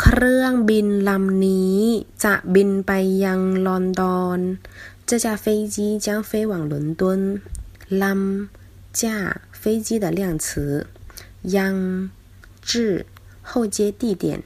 [0.00, 1.78] เครื่องบินลำนี้
[2.24, 2.92] จะบินไป
[3.24, 4.40] ยังลอนดอน
[5.08, 7.02] 这架飞机将飞往伦敦。
[8.02, 8.48] ลำ
[8.92, 9.02] 驾
[9.52, 10.86] 飞机的量词，
[11.42, 12.10] ยัง
[12.62, 13.04] 至
[13.42, 14.42] 后接地点。